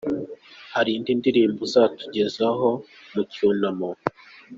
Hari 0.75 0.89
indi 0.97 1.11
ndirimbo 1.19 1.59
uzatugezaho 1.67 2.69
mu 3.11 3.21
cyunamo?. 3.31 3.89